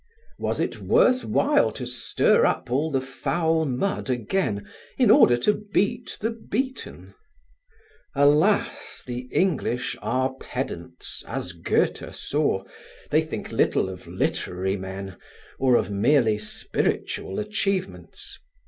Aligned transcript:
Was 0.39 0.59
it 0.59 0.79
worth 0.81 1.23
while 1.23 1.71
to 1.73 1.85
stir 1.85 2.43
up 2.43 2.71
all 2.71 2.89
the 2.89 2.99
foul 2.99 3.65
mud 3.65 4.09
again, 4.09 4.67
in 4.97 5.11
order 5.11 5.37
to 5.37 5.53
beat 5.71 6.17
the 6.21 6.31
beaten? 6.31 7.13
Alas! 8.15 9.03
the 9.05 9.29
English 9.31 9.95
are 10.01 10.33
pedants, 10.39 11.21
as 11.27 11.51
Goethe 11.53 12.15
saw; 12.15 12.63
they 13.11 13.21
think 13.21 13.51
little 13.51 13.89
of 13.89 14.07
literary 14.07 14.75
men, 14.75 15.17
or 15.59 15.75
of 15.75 15.91
merely 15.91 16.39
spiritual 16.39 17.37
achievements. 17.37 18.39